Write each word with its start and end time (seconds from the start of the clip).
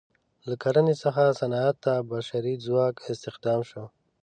له 0.49 0.55
کرنې 0.63 0.95
څخه 1.03 1.37
صنعت 1.39 1.75
ته 1.85 1.93
بشري 2.11 2.53
ځواک 2.65 2.95
استخدام 3.11 3.61
شو. 3.69 3.83